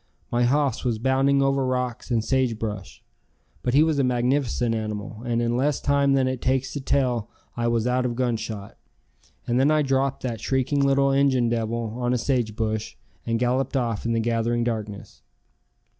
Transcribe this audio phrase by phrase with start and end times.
[0.31, 3.03] My hoss was bounding over rocks and sage brush.
[3.61, 7.29] But he was a magnificent animal and in less time than it takes to tell
[7.55, 8.79] I was out of gunshot,
[9.45, 12.95] and then I dropped that shrieking little Injun devil on a sage bush
[13.27, 15.21] and galloped off in the gathering darkness.